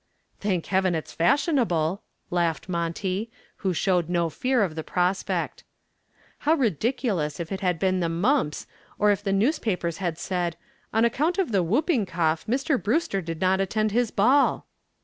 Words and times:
"Thank 0.39 0.65
heaven 0.65 0.95
it's 0.95 1.13
fashionable," 1.13 2.01
laughed 2.31 2.67
Monty, 2.67 3.29
who 3.57 3.71
showed 3.71 4.09
no 4.09 4.31
fear 4.31 4.63
of 4.63 4.73
the 4.73 4.83
prospect. 4.83 5.63
"How 6.39 6.55
ridiculous 6.55 7.39
if 7.39 7.51
it 7.51 7.61
had 7.61 7.77
been 7.77 7.99
the 7.99 8.09
mumps, 8.09 8.65
or 8.97 9.11
if 9.11 9.21
the 9.21 9.31
newspapers 9.31 9.97
had 9.97 10.17
said, 10.17 10.57
'On 10.91 11.05
account 11.05 11.37
of 11.37 11.51
the 11.51 11.61
whooping 11.61 12.07
cough, 12.07 12.47
Mr. 12.47 12.81
Brewster 12.81 13.21
did 13.21 13.39
not 13.41 13.61
attend 13.61 13.91
his 13.91 14.09
ball.'" 14.09 14.65